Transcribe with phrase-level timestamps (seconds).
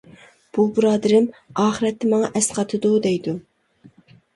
[0.57, 1.29] بۇ بۇرادىرىم
[1.67, 3.41] ئاخىرەتتە ماڭا ئەسقاتىدۇ دەيدۇ.